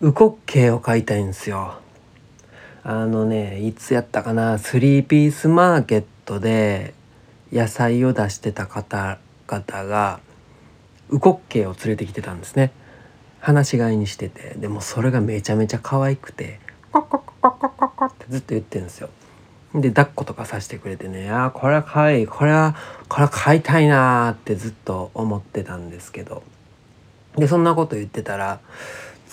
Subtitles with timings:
[0.00, 1.78] ウコッケーを買いたいんですよ。
[2.82, 4.58] あのねいつやったかな？
[4.58, 6.94] スリーピースマーケットで
[7.52, 10.20] 野菜を出してた方々が
[11.08, 12.72] ウコッケーを連れてきてたんですね。
[13.40, 14.54] 放し飼いにしてて。
[14.56, 16.58] でもそれがめちゃめちゃ可愛くて
[16.90, 19.10] コッコッコッコッコッコってずっと言ってるんですよ。
[19.74, 22.26] で抱っことかさせてくれてねあこれは可愛い。
[22.26, 22.74] これは
[23.08, 26.42] これは買いたいなーってずっと思ってたんですけど。
[27.36, 28.60] でそんなこと言ってたら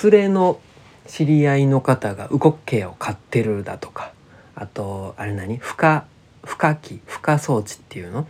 [0.04, 0.60] 連れの
[1.08, 4.14] 知り合いの方がウコッケーを買ってるだとか
[4.56, 5.60] あとあれ何？
[5.60, 6.06] 孵化
[6.44, 8.28] 孵化器孵化装置っていうの？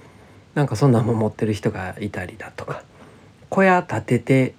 [0.56, 2.84] なんかそんなもん持ってる人がいたりだとか
[3.50, 4.54] 小屋建てて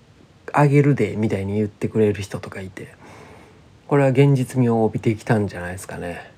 [0.53, 2.95] あげるでみたいに言ってくれる人とかいて
[3.87, 6.31] これは現実味を帯びてきたんじゃないですかね。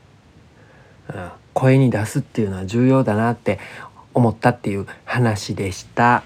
[1.09, 3.59] うん、声に出すっていうのは重要だなって
[4.13, 6.25] 思ったっていう話でした。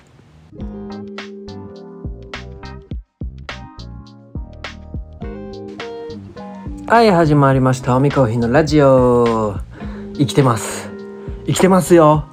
[6.89, 7.95] はい始まりました。
[7.95, 9.59] おみコーヒーのラジオ。
[10.17, 10.89] 生きてます。
[11.45, 12.25] 生きてますよ。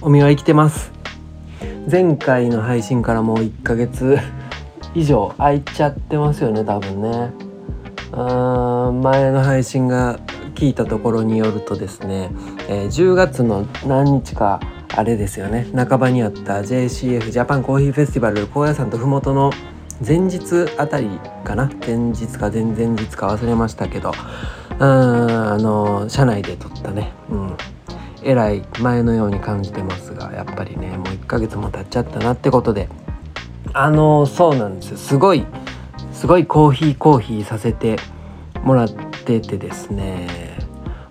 [0.00, 0.92] おみは生きてます。
[1.90, 4.16] 前回の配信からもう1ヶ月
[4.94, 7.32] 以上空いちゃってますよね多分ね。
[8.12, 10.20] うん前の配信が
[10.54, 12.30] 聞いたところによるとですね、
[12.68, 14.60] えー、10月の何日か
[14.94, 15.66] あれですよね。
[15.74, 19.50] 半ばにあった JCF ジャパンコーヒーフェスティバル高野山と麓の
[20.04, 21.08] 前日あたり
[21.44, 21.70] かな？
[21.86, 24.12] 前日か前々日か忘れましたけど。
[24.78, 27.12] うんあの社内で撮ったね。
[27.30, 27.56] うん。
[28.22, 32.88] えらい前のように感じてますがやっぱりねもう1ヶ月も経っちゃったなってことで。
[33.72, 34.96] あのそうなんですよ。
[34.96, 35.46] すごい
[36.12, 37.96] すごいコーヒーコーヒーさせて
[38.62, 40.56] もらっててですね。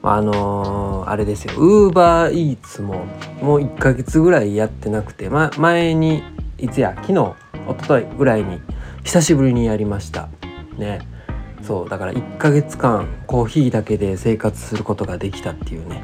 [0.07, 1.53] あの、あれですよ。
[1.57, 3.05] ウーバーイーツも
[3.41, 6.21] もう1ヶ月ぐらいやってなくて、ま、前に
[6.59, 7.35] いつや昨日一
[7.81, 8.61] 昨日ぐらいに
[9.05, 10.29] 久しぶりにやりました。
[10.77, 10.99] ね。
[11.61, 16.03] そうだから1ヶ月間コーヒーだけで生活することができたっていうね。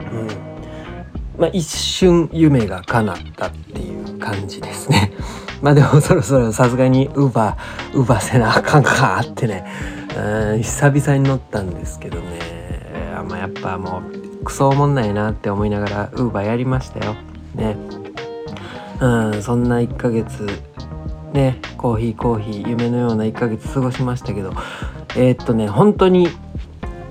[0.00, 0.28] うん。
[1.40, 5.12] まあ一瞬夢が叶ったっていう感じですね。
[5.62, 9.64] まあでもそろそろさすがにウーバーウーバーせなあかんかってね。
[10.16, 12.38] うん久々に乗ったんですけどね。
[13.26, 14.02] まあやっぱも
[14.40, 17.14] うクソおもんないなって思いながらウーバーやりましたよ。
[17.54, 17.76] ね。
[19.00, 20.67] うんそんな1ヶ月
[21.32, 24.52] ねコーヒーコーヒー夢のような1ヶ月過ごしましたけど
[25.16, 26.28] えー、っとね本当に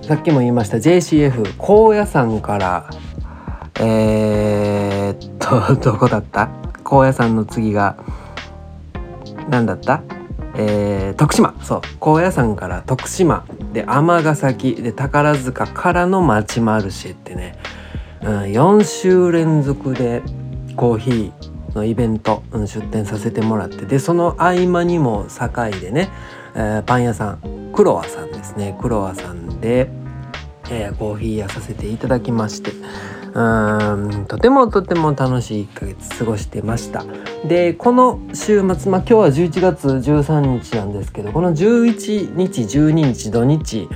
[0.02, 2.90] さっきも言いました JCF 高野山から
[3.80, 6.50] えー、っと どこだった？
[6.84, 7.96] 高野山の次が
[9.50, 10.02] 何だった？
[10.56, 11.54] えー、徳島。
[11.62, 11.82] そう。
[12.00, 17.56] 高野山から徳島で尼崎で宝塚からの町マルシェってね、
[18.24, 20.24] うん、4週連続で
[20.76, 21.32] コーヒー
[21.76, 26.10] のイベント、うん、出店させてもらってでその合間にも堺でね、
[26.56, 28.76] えー、パン屋さんクロワさんですね。
[28.82, 29.90] クロワさんで、
[30.72, 32.72] えー、コーヒー屋させていただきまして
[33.34, 37.06] うんとてもとても楽しい1ヶ月過ごしてました。
[37.48, 43.88] でこの週末まあ今日は11月13日なんですけどこの11日12日土日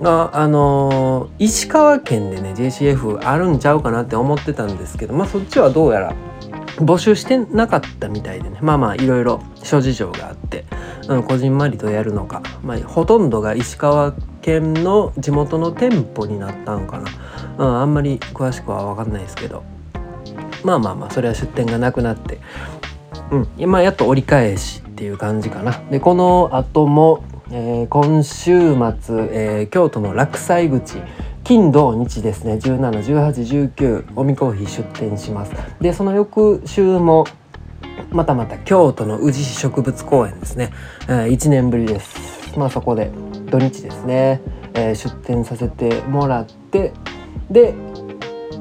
[0.00, 6.14] があのー、石川県でね JCF あるんちゃうかなって思ってたんですけどまあそっちはどうやら
[6.76, 8.58] 募集してなかったみたいでね。
[8.60, 10.64] まあまあいろいろ諸事情があって、
[11.08, 14.12] うん、こじんまりとやるのか、まあ、ほとんどが石川
[14.42, 17.10] 県の地元の店舗になったのかな、
[17.58, 19.62] うん、あんまり詳しくは分かんないですけど。
[20.64, 22.38] まあまあまあそれは出店がなくなって、
[23.30, 25.72] うん、今やっと折り返しっていう感じかな。
[25.90, 31.02] でこの後も、えー、今週末、えー、京都の落西口
[31.44, 32.54] 金土日ですね。
[32.54, 35.52] 171819おみコーヒー出店します。
[35.78, 37.26] でその翌週も
[38.10, 40.72] またまた京都の宇治市植物公園ですね、
[41.02, 42.58] えー、1年ぶりです。
[42.58, 43.10] まあそこで
[43.50, 44.40] 土日ですね、
[44.72, 46.92] えー、出店させてもらって
[47.50, 47.74] で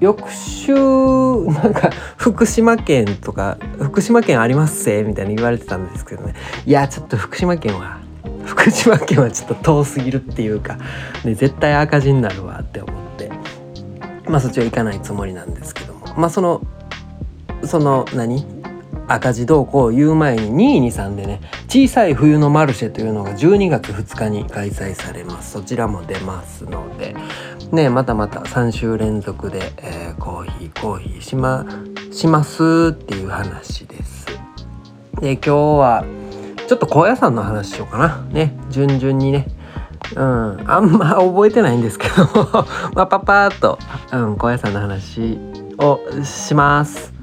[0.01, 6.33] 翌週なんか福島県とか福島県ありますせみたいに言われてたんですけどね。
[6.66, 8.03] いやちょっと福島県は
[8.53, 10.78] 福島県はちょっと遠すぎるっていうか、
[11.26, 13.32] ね、絶対赤字になるわって思って。
[14.26, 16.08] まあそっちは行かないつもりなんですけども。
[16.16, 16.61] まあその
[17.66, 18.46] その何？
[19.05, 25.52] 赤字動向を言う前に223でね小さい冬のマルシェというのが12月2日に開催されます。
[25.52, 27.16] そちらも出ますので。
[27.72, 31.66] ねまたまた3週連続で、えー、コーヒーコーヒーしま
[32.11, 34.28] しますっていう話です。
[35.20, 36.06] で今日は
[36.67, 38.25] ちょっと高野山の話しようかな。
[38.31, 39.47] ね、順々にね。
[40.15, 43.79] うん、あんま覚えてないんですけど まあ、パパーっと、
[44.11, 45.39] うん、高野山の話
[45.79, 47.13] をします。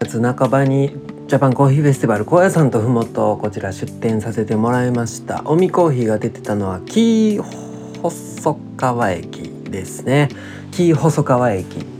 [0.00, 0.96] 月半ばに
[1.26, 7.40] ジャパンコーヒーフェスティバル高野山とふもとこちら出店させてもらいましたおみコーヒーが出てたのは紀
[8.02, 10.28] 細川駅ですね
[10.70, 11.93] 紀細川駅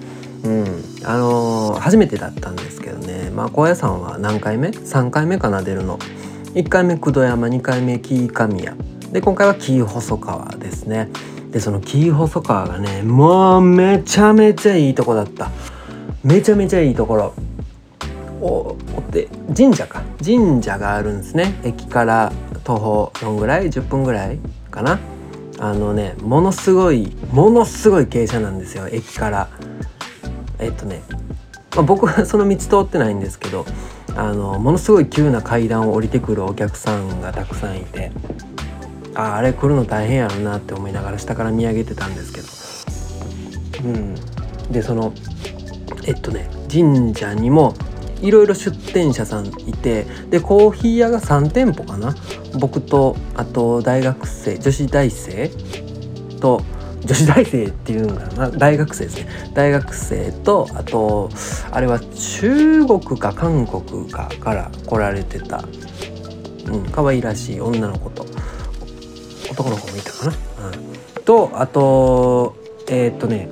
[0.44, 0.84] うん。
[1.04, 3.30] あのー、初めてだったんですけどね。
[3.30, 5.98] まあ高野山は何回目 ?3 回目かな出るの。
[6.54, 8.78] 1回目九度山2回目紀伊神谷。
[9.10, 11.08] で今回は紀伊細川ですね。
[11.50, 15.50] でその紀伊細川がねもうめちゃめちゃいいとこだった。
[16.22, 17.34] めちゃめちゃいいところ。
[18.40, 20.02] おって神社か。
[20.22, 21.58] 神社があるんですね。
[21.64, 22.32] 駅から
[22.64, 24.38] 徒歩どんぐらい？10分ぐらい
[24.70, 24.98] かな。
[25.58, 28.88] あのねものすごいものすごい傾斜なんですよ。
[28.88, 29.48] 駅から。
[30.58, 31.02] えっとね、
[31.74, 33.66] まあ、僕は その道通ってないんですけど
[34.16, 38.12] あのものすごい急な階段を降りてくるお客さんがたくさんいて
[39.14, 43.88] ああれ来るの大変やろなって思いながら下から見上げてたんですけど。
[43.88, 44.14] うん。
[44.70, 45.12] でその
[46.06, 47.74] えっとね神社にも
[48.20, 52.14] いろいろ出店者さんいてでコーヒー屋が3店舗かな？
[52.58, 55.50] 僕とあと大学生女子大生
[56.40, 56.62] と
[57.04, 61.30] 女子大生っていうのかな大学生ですね大学生とあと
[61.70, 65.64] あれは中国か韓国かから来られてた。
[66.66, 68.24] うん可愛らしい女の子と
[69.50, 72.56] 男の子もいたかな、うん、とあと
[72.88, 73.48] えー、っとね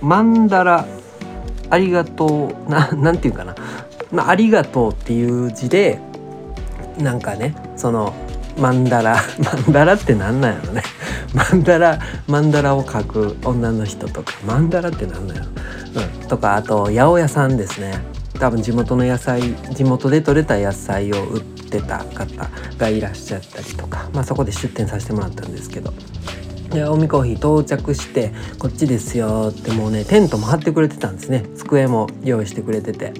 [0.00, 0.86] マンダラ
[1.70, 3.54] ありがとうななんていうかな
[4.12, 5.98] まあ、ありがとうっていう字で
[6.98, 8.14] なんかねその
[8.58, 9.16] マンダラ。
[9.42, 10.82] マンダラって何なんやろね。
[11.34, 14.34] マンダラマンダラを描く女の人とか。
[14.46, 15.48] マンダラって何なんやろ、
[16.22, 18.00] うん、とかあと八百屋さんですね。
[18.38, 22.26] 多分地元の野菜地元で採れた野菜を売ってた方
[22.78, 25.92] がいらっしゃったりとか、まあ、そこで出店させてもらったんですけど。
[26.72, 33.12] で近江コーヒー到着してこっちですよってもうねテントも張ってくれてたんですね机も用意してくれてて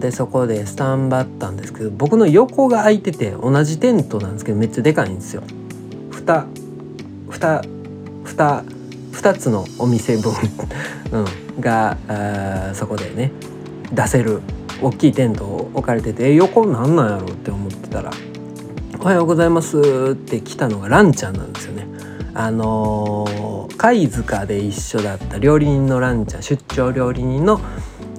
[0.00, 5.42] でそこでスタンバったんですけど僕の横が空いてて同じテントなんですけどめっちゃでかいんですよ。
[6.10, 6.46] 2
[7.30, 7.60] 2
[8.24, 10.32] 2 2つのお店分
[11.12, 11.96] うん、が
[12.74, 13.30] そこでね
[13.92, 14.40] 出せる
[14.82, 18.10] 大きいテントを置かれててえ横なんなんやろって思ってたら
[19.00, 19.78] 「おはようございます」
[20.12, 21.93] って来たのがランちゃんなんですよね。
[22.34, 27.60] あの、貝塚で一緒だった料理人のランちゃん出張料理人の、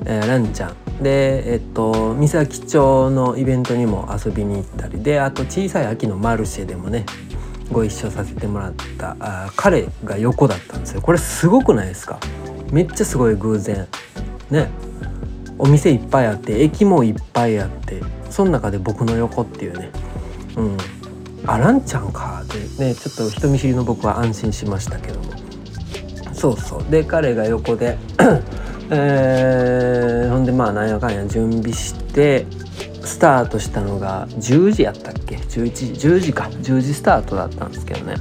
[0.06, 0.76] えー、ランちゃん。
[1.02, 5.04] でえっと三崎町のイベントにも遊びに行ったり。
[5.04, 7.06] であと小さい秋のマルシェでもね
[7.70, 11.02] ご一緒させてもらったあ彼が横だったんですよ。
[11.02, 12.18] これすごくないですか？
[12.72, 13.88] めっちゃすごい偶然。
[14.50, 14.70] ね。
[15.58, 19.92] お店いっぱいあって駅もいっぱいあってその中で僕の横っていうね。
[20.56, 20.78] うん。
[21.48, 22.44] あランちゃんか。
[22.44, 25.34] ってねちょっと人見知りの僕は安心しましたけども。
[26.34, 26.84] そうそう。
[26.90, 27.98] で彼が横で
[28.92, 32.46] えー、ほんでまあなんやかんや準備して
[33.04, 36.50] スタートしたのが10時やったっけ？11時10時か。
[36.62, 38.16] 10時スタートだったんですけどね、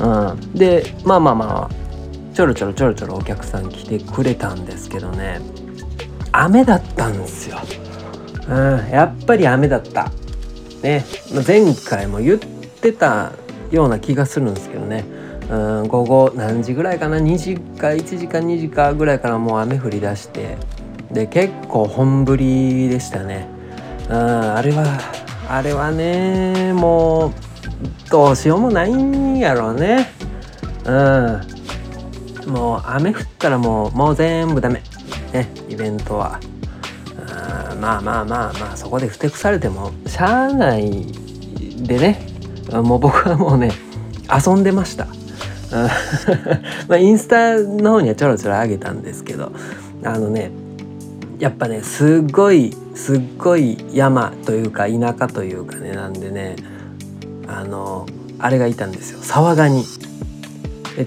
[0.00, 5.40] うん、でまあまあまあちょろちょろちょろちょろお客さん来てくれたんですけどね。
[6.32, 7.58] 雨だったんですよ、
[8.48, 10.10] うん、やっぱり雨だった。
[10.82, 11.04] ね。
[11.46, 12.38] 前回も言っ
[12.90, 13.32] ってた
[13.70, 15.04] ような気がするんですけどね。
[15.50, 20.58] うん午後何時ぐらいかな？2時か1時か2時かぐらいからもう雨降り出して。
[21.10, 23.48] で結構本降りでしたね。
[24.10, 24.84] うんあれは
[25.48, 27.32] あれはねもう
[28.10, 30.10] どうしようもないんやろうね。
[30.84, 32.52] うん。
[32.52, 34.82] もう雨降ったらもうもう全部ダメ。
[35.32, 36.38] ねイベントは。
[37.80, 41.06] まあまあまあまあそこでふてくされてもしゃあない
[41.82, 42.33] でね。
[42.72, 43.72] もう僕はもうね
[44.30, 45.06] 遊んでました。
[46.88, 49.52] まあインスタの方にはちょろちょろ上げたんですけど
[50.04, 50.50] あのね
[51.38, 56.56] やっぱねすっごいすっごい山というか田舎というかねなんでね
[57.48, 58.06] あの
[58.38, 59.18] あれがいたんですよ。
[59.22, 59.84] 沢ガニ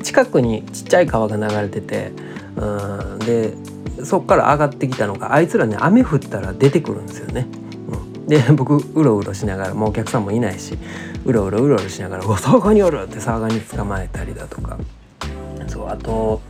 [0.04, 2.12] 近くにちっちゃい川が流れてて
[2.58, 3.54] うんで
[4.04, 7.48] そっから上がってきたのがあいつらね雨降ったら出てくるんですよね。
[8.28, 10.78] で僕うろうろしながらもうお客さんもいないし
[11.26, 14.78] うろうろうろうろしながら「おサガにおる!」ってサガに捕まえたりだとか。
[15.68, 16.42] そうあと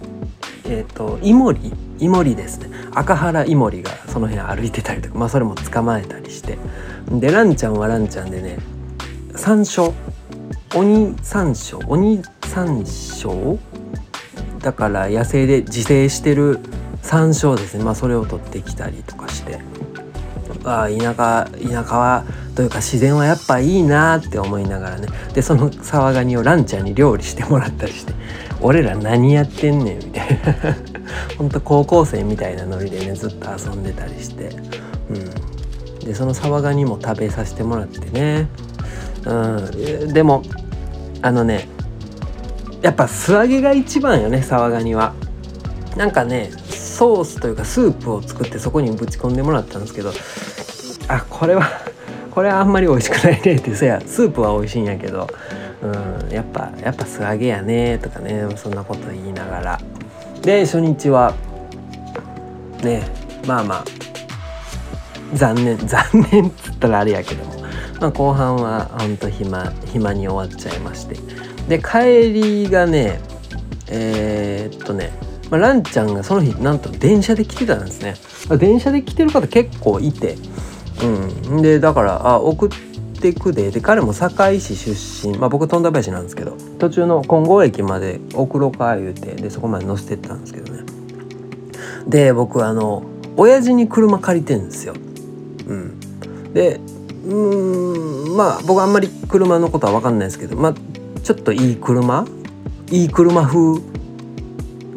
[0.65, 2.69] えっ、ー、とイモリイモリですね。
[2.93, 6.57] 赤原イモリがその辺歩いてたりとかまあそれも捕まえたりして。
[7.09, 8.57] でランちゃんはランちゃんでね
[9.35, 9.93] 山椒
[10.75, 13.57] 鬼山椒鬼山椒？
[14.61, 16.59] だから野生で自生してる
[17.01, 17.83] 山椒ですね。
[17.83, 19.59] まあそれを取ってきたりとかして。
[20.67, 25.07] あ田舎田舎はというか自然はやっぱいいなって思いながらね。
[25.33, 28.13] でその沢ガニをランちゃんに料理してもらったりして
[28.59, 30.75] 俺ら何やってんねんみたいな。
[31.37, 34.49] ほんと高校生みたいなノリでねずっと遊んでたりして、
[35.09, 35.13] う
[36.03, 38.47] ん、でそのサワガニも食べさせてもらってね。
[39.25, 39.33] う
[40.09, 40.13] ん。
[40.13, 40.43] でも
[41.21, 41.69] あのね
[42.81, 45.13] やっぱ素揚げが一番よねサワガニは。
[45.95, 46.51] なんかね
[46.97, 50.11] ソースというかスープを作ってそこにぶち込んでもらったんですけど
[51.07, 51.63] あこれは
[52.31, 55.27] これはあんまり美味しくないねってそやスープは美味しいんやけど
[55.81, 59.79] うんやっぱやっぱ素揚げやねとかねそんなこと言いながら。
[60.41, 61.33] で初日は
[62.83, 63.03] ね
[63.47, 63.85] まあまあ
[65.33, 67.53] 残念 残念っつったらあれやけども、
[67.99, 71.15] まあ、後半はほんと暇暇に終わっちゃいまして。
[71.67, 73.19] で帰りがね
[73.89, 75.11] えー、っとね、
[75.49, 78.15] まあ、ランちゃんがその日なんと電車で来てたんですね。
[78.57, 80.37] 電車で来てる方結構いて
[81.03, 81.61] うん。
[81.61, 82.69] でだからあ送っ
[83.19, 83.71] てくで。
[83.71, 85.37] で彼も堺市出身。
[85.37, 86.57] まあ僕富田林なんですけど。
[86.79, 89.35] 途中の金剛駅まで送ろうか言うて。
[89.35, 90.83] でそこまで乗せてったんですけどね。
[92.07, 93.03] で僕あの
[93.35, 94.93] 親父に車借りてんですよ。
[95.67, 95.99] うん。
[96.53, 96.79] で
[97.25, 100.73] うんまあ僕あんまり車のことは分かんないですけどまあ
[101.21, 102.25] ちょっといい車？
[102.89, 103.81] いい車風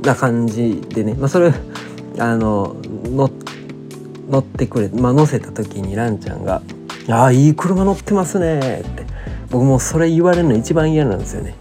[0.02, 1.52] な感じでね、まあ、それ
[2.18, 2.76] あの
[4.30, 6.62] 乗ってくれ、まあ、乗せた時にランちゃんが
[7.10, 9.04] 「ああいい車乗ってますね」って
[9.50, 11.54] 僕もそれ言われるの一番嫌なんですよね。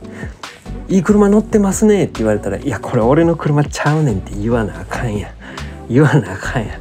[0.90, 5.30] いい車乗ってますねって言われたら「いやこれ俺の車ちゃうねん」って言わなあかんや
[5.88, 6.80] 言わなあかんや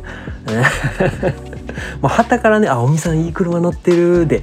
[2.01, 4.43] もうはたからね「あおみさんいい車乗ってる」で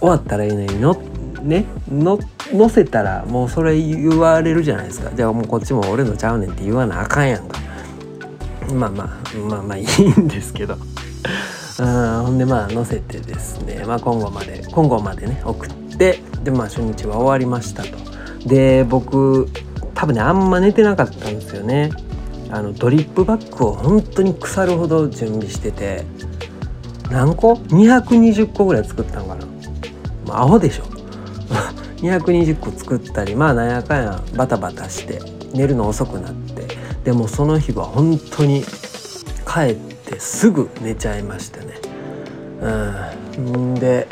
[0.00, 0.96] 終わったらいいのに乗
[1.42, 2.18] ね乗
[2.52, 7.58] 乗せたらもうそれ言われるじゃないですかじゃあもうこっちも俺のちゃうねんって言わなあかんやんか
[8.72, 10.76] まあまあまあまあいいんですけど。
[11.76, 17.90] うんほんでまあ乗せてですね、まあ、今後まで今後までね送ってでまあ初日は終わりましたと。
[18.46, 19.48] で僕
[19.94, 21.90] 多分ねあんま寝てなかったんですよね。
[22.50, 26.04] あのドリップバッグを本当に腐るほど準備してて。
[27.10, 29.46] 何個 ?220 個ぐらい作ったんかな、
[30.26, 30.84] まあ、アホでしょ。
[32.00, 35.20] 220個作ったりまあなんやかんやバタバタして
[35.52, 36.83] 寝るの遅くなって。
[37.04, 38.64] でもその日は本当に
[39.46, 41.74] 帰ってすぐ寝ちゃいましたね。
[42.62, 43.74] うん。
[43.74, 44.08] で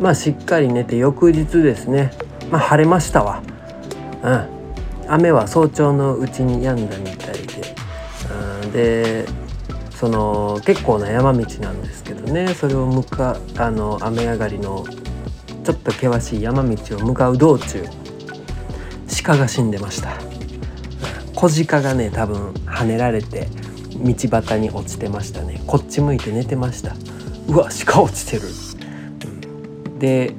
[0.00, 2.12] まあしっかり寝て翌日ですね。
[2.50, 3.42] まあ晴れましたわ。
[4.22, 4.48] うん。
[5.08, 7.74] 雨は早朝のうちに止んだみたいで。
[8.62, 8.72] うん。
[8.72, 9.24] で
[9.90, 12.48] その結構な山道なんですけどね。
[12.54, 14.84] それを向かあの雨上がりの
[15.64, 17.84] ちょっと険しい山道を向かう道中
[19.22, 20.35] 鹿が死んでました。
[21.36, 23.46] 小鹿がね多分跳ねられて
[23.94, 25.62] 道端に落ちてましたね。
[25.66, 26.96] こっち向いて寝てました。
[27.48, 28.42] うわ鹿落ちてる、
[29.86, 30.32] うん、で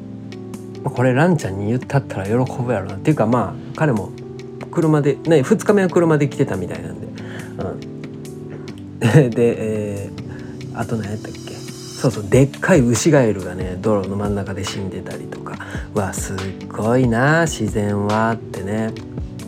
[0.84, 2.96] これランちゃんに言ったったら喜ぶやろな。
[2.96, 4.12] っていうかまあ彼も
[4.72, 7.08] 車でね2日目は車で来てたみたいなんで、
[9.24, 11.40] うん、で、えー、あと何やったっけ？
[11.54, 15.58] そうそうでっかいウシガエルがね道路の真ん中で死んでたりとか。
[15.94, 16.38] わすっ
[16.68, 18.34] ごいな自然は。
[18.34, 18.92] ってね。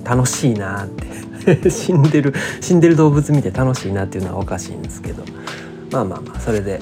[0.04, 1.06] 楽しいなって。
[1.70, 5.24] 死んでる死んでる動物見て楽しいなっていうのはおかしいんですけど。
[5.92, 6.82] まあまあまあそれで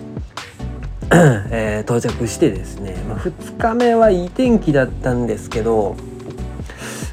[1.10, 5.96] えー、到着してですね、まあ、2日目はいい天気だったんですけど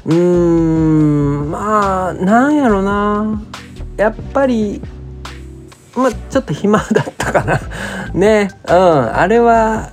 [0.05, 3.41] うーんまあなんやろな。
[3.97, 4.81] やっぱり
[5.95, 7.61] まあちょっと暇だったかな。
[8.13, 9.91] ねうんあれは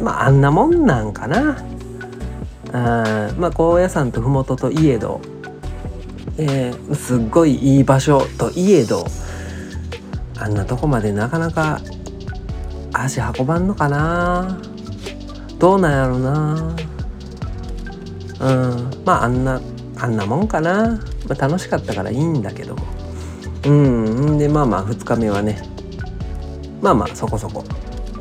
[0.00, 1.56] まああんなもんなんかな。
[2.72, 5.20] あまあ高野山と麓といえど、
[6.38, 9.04] えー、すっごいいい場所といえど
[10.38, 11.80] あんなとこまでなかなか
[12.92, 14.60] 足運ばんのかな？
[15.58, 16.76] どうなんやろな？
[18.40, 19.04] うん。
[19.04, 19.60] まああんな
[19.98, 22.84] あんなもんかな、まあ、楽しかったからいいんだけども。
[23.66, 24.38] うん。
[24.38, 25.62] でまあまあ2日目はね
[26.80, 27.64] まあまあそこそこ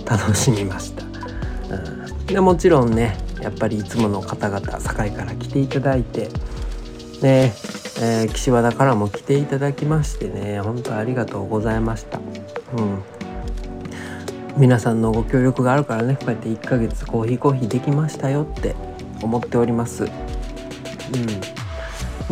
[0.03, 6.29] 楽しみました、うん、でもちろんねやっぱりいつもの方々堺から来ていただいて
[7.21, 7.53] ね
[8.00, 12.20] えー、岸和田からも来ていただきましてね本当ありがとうございました。
[12.77, 13.04] うん。
[14.58, 18.75] 皆さんのご協力があるからねこうやって1ヶ月コーヒーコーヒーできましたよって
[19.22, 20.04] 思っております。
[20.04, 21.58] うん。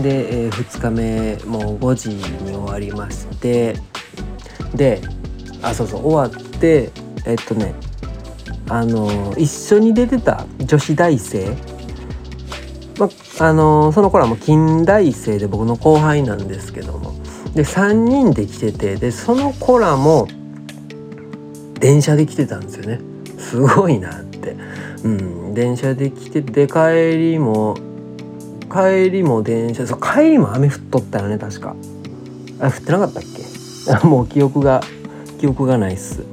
[0.02, 3.76] で、えー、2日目もう5時に終わりまして
[4.74, 5.02] で
[5.62, 6.92] あそうそう終わって
[7.26, 7.74] えっとね
[8.68, 11.56] あの一緒に出てた女子大生
[13.40, 17.14] あのその頃はもう近大生で僕の後輩なんですけども。
[17.54, 20.28] で3人で来ててでその子らも
[21.80, 23.00] 電車で来てたんですよね。
[23.38, 24.56] すごいなって。
[25.04, 25.54] うん。
[25.54, 27.76] 電車で来てて帰りも
[28.70, 31.76] 帰りも電車そう帰りも雨降っとったよね確か。
[32.60, 33.46] あ降ってなかったっけ？
[34.08, 34.82] もう記憶が
[35.40, 36.24] 記憶がないっす。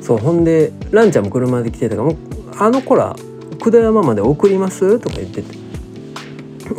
[0.00, 2.16] そうほんでランちゃんも車で来てたからもう
[2.58, 3.14] あの子ら
[3.62, 4.98] 久田山まで送ります？
[4.98, 5.61] とか言ってて。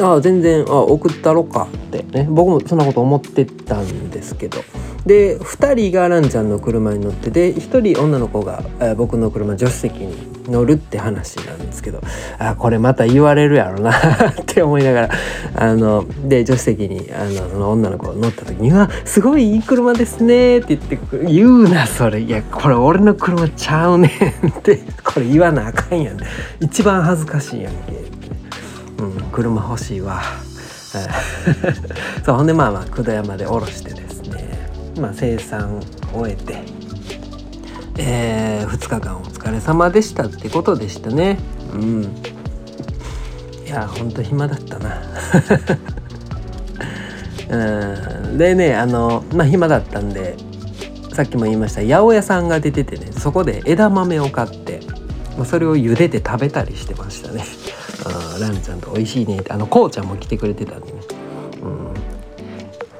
[0.01, 2.27] あ全然あ送ったろかってね。
[2.29, 4.59] 僕もそんなこと思ってたんですけど。
[5.05, 12.01] で2人がランちゃんの車に乗ってで1人女の子が、え僕の車助手席に乗るって話なんですけど。
[12.39, 13.91] あこれまた言われるやろな
[14.29, 15.09] って思いながら。
[15.55, 22.21] あので助手席にあのその女の子が乗った時に「うわすごいいい車ですね」って言って言うなそれ。
[22.21, 24.11] いやこれ俺の車ちゃうね
[24.43, 24.79] んって。
[25.03, 26.17] これ言わなあかんやん。
[26.59, 27.93] 一番恥ずかしいやんけ、
[29.33, 30.21] 車欲しいわ。
[32.23, 34.69] そうほんでまあまあ久田山で降ろしてですね。
[34.99, 35.81] まあ生産
[36.13, 36.61] 終えて。
[37.97, 41.39] えー、2日間お疲れ様でしたってことでしたね。
[41.73, 42.03] うん。
[43.65, 45.01] いやほんと暇だったな。
[47.49, 48.37] うん。
[48.37, 50.37] でねあのまあ暇だったんで
[51.13, 54.79] さっきも言いました八百屋さんが出ててねそこで枝豆を買って、
[55.37, 57.43] まあ、それを茹でて食べたりしてましたね。
[58.05, 59.37] あランちゃんと美味しいね。
[59.37, 60.99] ってあのこうちゃんも来てくれてたんでね、
[61.61, 61.93] うん、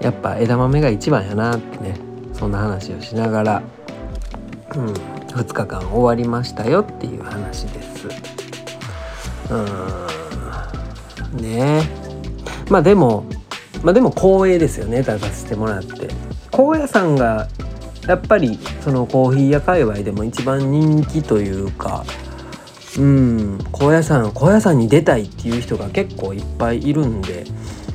[0.02, 1.98] やっぱ枝豆が一番やなってね。
[2.34, 3.64] そんな話をしながら、
[4.76, 8.08] うん、2日間終わりましたよっていう話です。
[9.50, 11.42] うん。
[11.42, 11.82] ね。
[11.82, 13.26] えまあでも
[13.84, 15.04] まあでも光栄ですよね。
[15.04, 16.10] 出させてもらって。
[16.52, 17.48] 高野山が
[18.08, 22.04] やっぱりそのコーヒー屋界隈でも一番人気というか
[23.00, 27.46] うん高野山高野山に出たいっていう人が結構いっぱいいるんで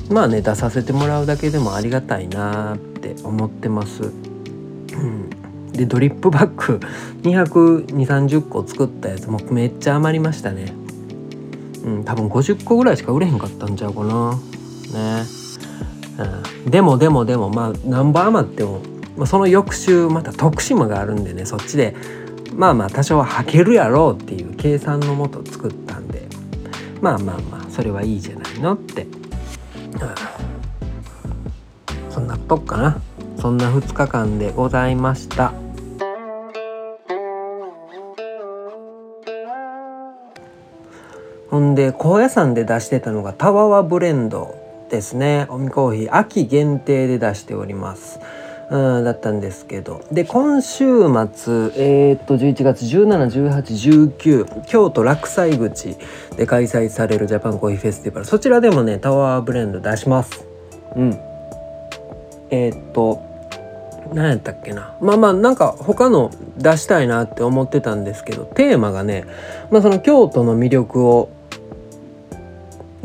[0.09, 4.03] まあね出させてもらうだけでもありがたいなって思ってます。
[4.03, 5.29] うん、
[5.71, 6.79] でドリップバッグ
[7.21, 10.73] 22030個作ったやつもめっちゃ余りましたね。
[11.85, 14.35] うん、多分50個ぐらいしか売れへんかったんちゃうかな。
[14.93, 15.23] ね。
[16.65, 18.81] うん、でもでもでもまあ何番余っても、
[19.15, 21.95] まあ、その翌週また徳島があるんでねそっちで
[22.55, 26.27] まあまあ多少は履けるやろうっていう計算のもと作ったんで
[27.01, 29.11] まあまあまあそれはいいじゃないのって、うん、
[32.11, 33.01] そんなとこかな。
[33.39, 35.53] そんな2日間でございました。
[41.49, 44.55] ほんで高野山で出してたのがタワワブレンド
[44.89, 45.47] ですね。
[45.49, 48.19] おみコーヒー秋限定で出しております。
[48.71, 50.01] うん、だったんですけど。
[50.11, 50.85] で今週
[51.33, 55.97] 末えー、っと11月171819京都落西口
[56.37, 58.25] で開催されるジャパンコーヒーフェスティバル。
[58.25, 60.45] そちらでもねタワーブレンド出します。
[60.95, 61.19] うん。
[62.51, 63.21] えー、っと
[64.13, 64.95] 何やったっけな。
[65.01, 69.25] まあまあなんか他の出したいなって思ってたんですけどテーマがね、
[69.71, 71.29] まあ、その京都の魅力を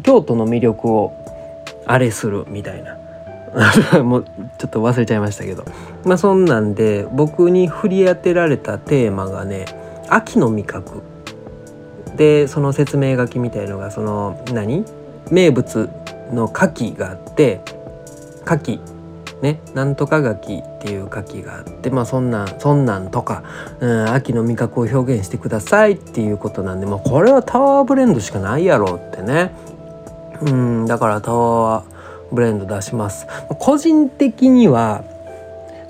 [0.02, 1.12] 京都の魅力を
[1.86, 2.98] あれするみたいな
[4.02, 4.24] もう
[4.58, 5.64] ちょっと忘れちゃいましたけど。
[6.04, 9.66] まあそんなんで僕に振り当てられたテーマがね
[10.08, 11.02] 秋の味覚。
[12.16, 14.84] でその説明書きみたいのがその何？
[15.30, 15.88] 名物
[16.32, 17.60] の牡蠣があって
[18.44, 18.80] 牡蠣。
[19.42, 23.42] ねなんとか牡蠣っていう牡蠣があってまあそんなんそんなんとか、
[23.80, 29.54] うん、秋の味覚を表現してくださいっていうことなんでまあこれはタワーブレンドしかないやろうってね。
[30.40, 31.93] うんだからタワー
[32.32, 33.26] ブレンド出します。
[33.58, 35.04] 個人的には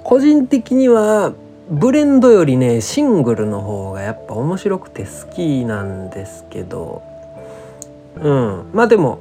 [0.03, 1.33] 個人的には
[1.71, 7.03] ブレンドよりねシングルの方がやっぱ面白くて好きなんですけど。
[8.21, 8.71] うん。
[8.73, 9.19] まあでも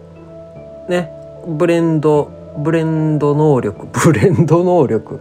[0.89, 1.11] ね
[1.47, 5.19] ブレンドブレンド能力 ブレンド能力。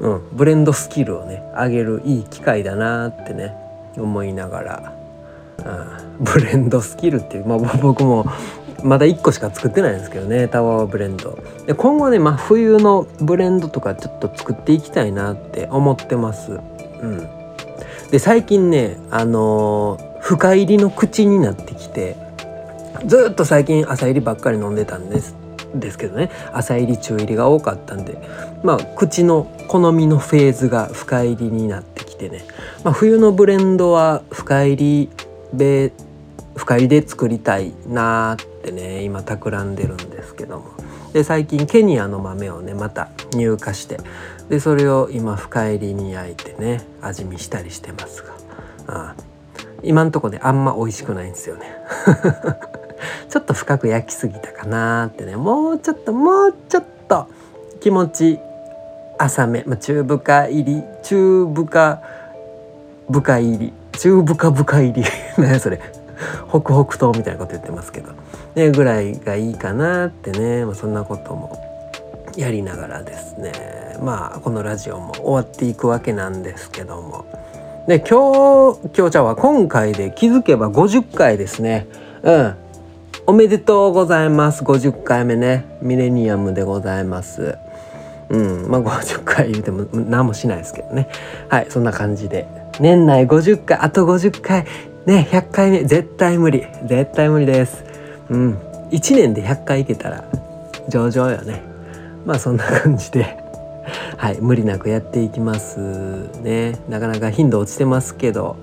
[0.00, 0.20] うん。
[0.32, 3.54] ブレンドスキルをね上げるいい機会だなってね
[4.02, 4.92] 思いながら、
[6.18, 8.26] うん、ブレンドスキルっていう、まあ、僕も
[8.86, 11.38] まだ1個しか作ってないんですけどねタワーブレンド。
[11.66, 16.52] で今後ね真、冬のブレンドとかちょっと作っていきたいなって思ってます。
[16.52, 17.28] うん。
[18.10, 22.16] で最近ねあのー、深入りの口になってきて
[23.04, 25.34] ずっと最近朝入りばっかり飲んでたんです
[25.74, 28.16] ですけどね朝入り中入りが多かったんで
[28.62, 32.44] まあ口の好みのフェーズが深入りになってきてね、
[32.84, 35.10] まあ、冬のブレンドは深入り
[35.52, 35.92] ベ
[36.54, 40.72] 深入りで作りたいなーってね今企んでるんですけども。
[41.12, 43.98] で最近ケニアの豆をねまた入荷して
[44.48, 48.34] でそれを今深入りに焼いてね味見したりしてますが。
[48.88, 49.14] あ
[49.82, 51.66] 今んとこであんま美味しくないんですよね。
[53.28, 55.36] ちょっと深く焼きすぎたかなってね。
[55.36, 57.26] もうちょっともうちょっと
[57.80, 58.38] 気持ち
[59.18, 62.00] 浅め、まあ、中深入り中深
[63.10, 63.72] 深入り。
[63.92, 65.04] 中深深入り。
[65.38, 65.80] 何やそれ。
[66.48, 68.10] ホクホクみたいなこと言ってますけど、
[68.56, 71.62] ね、ぐらいがいいかなってね、まあ、そんなことも
[72.36, 73.52] やりながらですね。
[74.02, 77.26] まあこのラジオも終わっていくわけなんですけども。
[77.86, 81.86] で今日今日ちゃうわ今回で気づけば50回ですね。
[82.22, 82.56] うん。
[83.26, 84.64] おめでとうございます。
[84.64, 85.64] 50回目ね。
[85.82, 87.58] ミレニアムでございます。
[88.30, 88.70] うん。
[88.70, 91.08] まあ50回言うても何もしないですけどね。
[91.50, 92.46] はいそんな感じで。
[92.80, 94.64] 年内50回あと50回。
[95.04, 95.84] ね100回目。
[95.84, 96.66] 絶対無理。
[96.86, 97.95] 絶対無理です。
[98.30, 98.58] うん。
[98.90, 100.24] 1年で100回いけたら
[100.88, 101.62] 上々よね。
[102.24, 103.36] まあそんな感じで。
[104.16, 104.38] はい。
[104.40, 105.78] 無理なくやっていきます
[106.42, 106.76] ね。
[106.88, 108.56] なかなか頻度落ちてますけど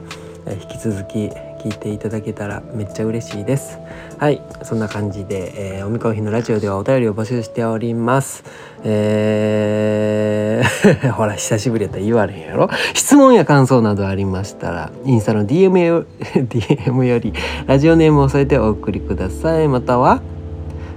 [0.47, 1.29] 引き続き
[1.63, 3.77] 聞いていただけたらめっちゃ嬉しいです。
[4.23, 8.45] はいそんな感じで、えー、おみこひのラジオではお便りを募集しております。
[8.85, 12.69] えー ほら久しぶりやったら言われへんやろ。
[12.93, 16.05] 質問や感想などありましたらインスタの DM よ
[16.39, 17.33] DM より
[17.67, 19.67] ラジオネームを添えてお送りください。
[19.67, 20.21] または、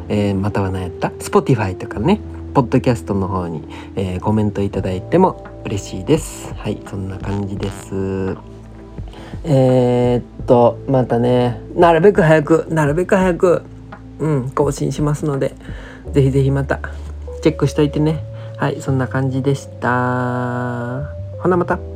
[0.09, 2.21] えー、または何やった？Spotify とかね。
[2.55, 3.65] ポッドキャストの方に、
[3.97, 6.55] えー、コメントいただいても嬉しいです。
[6.55, 8.56] はいそんな感じです。
[9.45, 13.63] えー、っとまたねなるべく早くなるべく早く
[14.19, 15.55] うん更新しますので
[16.13, 16.81] ぜひぜひまた
[17.43, 18.25] チェックしといてね。
[18.57, 21.05] はいそんな感じでした。
[21.43, 21.96] ほなまた。